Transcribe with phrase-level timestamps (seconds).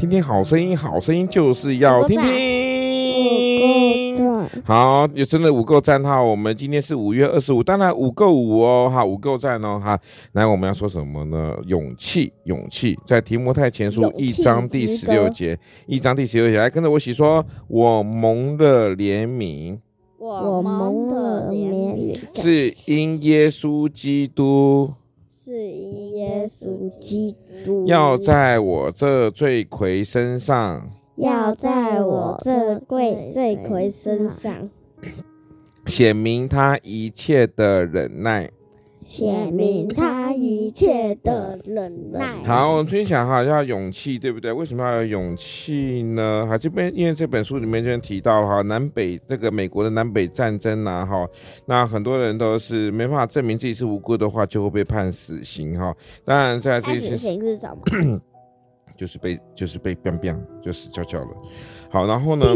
[0.00, 2.26] 听听好声音，好声音就是要听听。
[4.64, 6.22] 好，有真的五够赞哈！
[6.22, 10.00] 我们今天是五月二十五，当然五够五哦，哈，五够赞哦，哈。
[10.32, 11.54] 来，我们要说什么呢？
[11.66, 19.76] 勇气，勇气，在提摩太前书一章第十六节，一章第十六节，来跟着我一起说：我蒙了怜悯，
[20.18, 24.94] 我蒙了怜悯，是因耶稣基督。
[25.50, 34.70] 是因耶稣基督要在我这罪魁身上，要在我这贵罪魁身上
[35.86, 38.48] 显明他一切的忍耐。
[39.04, 42.34] 显明他一切的忍耐。
[42.44, 44.52] 好，我们分享哈，要勇气，对不对？
[44.52, 46.46] 为什么要有勇气呢？
[46.48, 51.26] 哈，这边因为这本书里面就提到了哈，南北那个美国的南北战争呐，哈，
[51.66, 55.94] 那很多人都是没办法证明自己是无辜的话，就会被判死刑哈。
[56.24, 58.20] 当然，在这些死刑是什么？
[58.96, 61.28] 就是被就是被 biang biang 就死翘翘了。
[61.88, 62.46] 好，然后呢？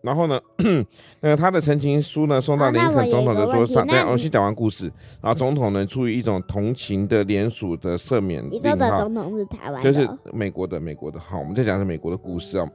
[0.00, 0.40] 然后呢，
[1.20, 3.86] 那个他的陈情书呢，送到林肯总统的桌上。
[3.86, 4.84] 对，我先讲完故事。
[5.20, 8.50] 然后总统呢，出于一种同情的联署的赦免令。
[8.52, 9.82] 你说的总统是台湾？
[9.82, 11.18] 就是美国的，美国的。
[11.18, 12.68] 好，我们再讲的是美国的故事啊。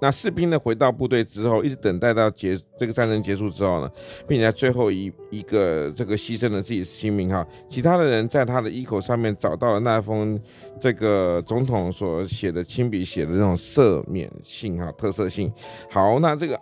[0.00, 3.90] 那士兵呢，回到部队之后，一直等待到结这个战争结束之后呢，
[4.28, 7.46] 并且在最后一一个这个牺牲了自己的性命哈。
[7.68, 10.40] 其他的人在他的衣口上面找到了那封
[10.80, 15.52] 这个总统所写的亲笔写的那种赦免信哈，特色信。
[15.90, 16.60] 好，那这个。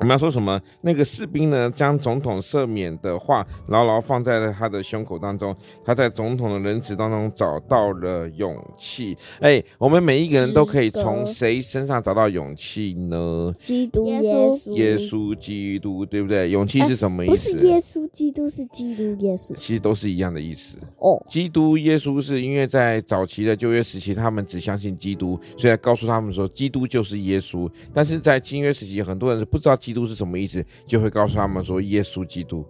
[0.00, 0.58] 我们要说什么？
[0.80, 5.54] 那个士兵呢，将总统赦免的话牢牢放在了他的胸口当中。
[5.84, 9.14] 他在总统的仁慈当中找到了勇气。
[9.40, 13.52] 哎，我们每一个人都可以从谁身上找到勇气呢？
[13.58, 16.48] 基督耶稣，耶稣基督，对不对？
[16.48, 17.52] 勇气是什么意思？
[17.52, 19.54] 不是耶稣基督，是基督耶稣。
[19.54, 20.78] 其实都是一样的意思。
[20.96, 27.70] 哦，基督耶稣是因为在早期的旧约时期，他们只相信基督，所以告诉他们说基督就是耶稣。
[27.92, 29.89] 但是在新约时期，很多人是不知道基。
[29.90, 30.64] 基督是什么意思？
[30.86, 32.64] 就会告诉他们说，耶稣基督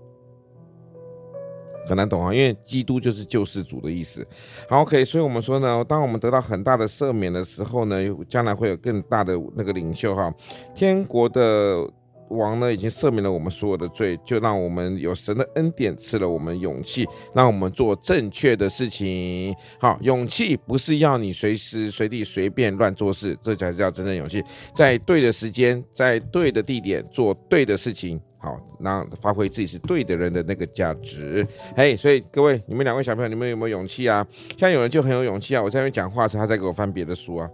[1.86, 4.26] 很难懂啊，因为基督就是救世主的意思。
[4.68, 10.32] 好，OK，所以我们说呢，当我们得到很大的赦免的时候呢，将来会有更大的那个领袖哈，
[10.74, 11.86] 天国的。
[12.30, 19.54] 王呢，已经赦免了我们所有的罪，就让我们有神的恩典，赐了我们勇气，让我们做正确的事情。
[19.78, 24.42] 好，勇气不是要你随时随地随便乱做事，这才是叫真正勇气，
[24.74, 28.20] 在对的时间，在对的地点做对的事情。
[28.38, 31.46] 好，那发挥自己是对的人的那个价值。
[31.76, 34.26] 嘿，所以各位，你们两位小朋友，你们有没有勇气啊？
[34.56, 37.50] 像有人就很有勇气啊，我在那边讲话的时候，他在给我翻别的书啊，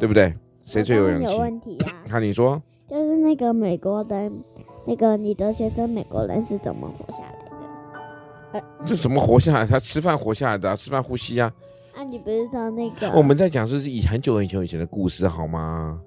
[0.00, 0.34] 对不对？
[0.64, 1.32] 谁最有勇气？
[1.32, 2.02] 有问题啊？
[2.08, 2.60] 看你说。
[2.88, 4.30] 就是那个美国的，
[4.86, 7.56] 那个你的学生美国人是怎么活下来的？
[8.52, 9.66] 呃，这怎么活下来？
[9.66, 11.52] 他吃饭活下来的，吃饭呼吸呀。
[11.94, 13.10] 啊，你不是说那个？
[13.10, 16.00] 我们在讲是以很久很久以前的故事，好吗？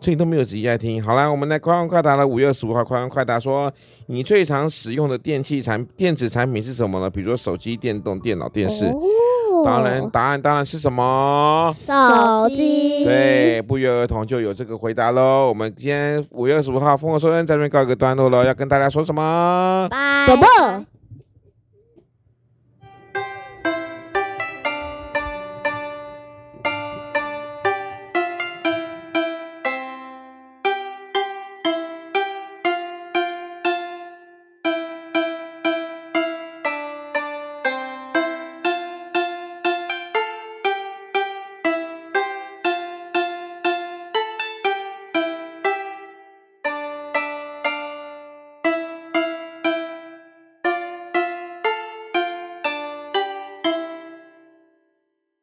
[0.00, 1.02] 所以你都没有仔细在听。
[1.02, 2.26] 好了，我们来快问快答了。
[2.26, 3.72] 五月二十五号，快问快答说，
[4.06, 7.08] 你最常使用的电器产电子产品是什么呢？
[7.08, 8.86] 比如说手机、电动、电脑、电视。
[8.86, 9.00] 哦
[9.64, 11.72] 当然，答案当然是什么？
[11.74, 13.04] 手机。
[13.04, 15.48] 对，不约而同就有这个回答喽。
[15.48, 19.88] 我们今天五月二十五号疯狂说恩在这边告一个段落了，要跟大家说什么？
[19.90, 20.91] 拜拜。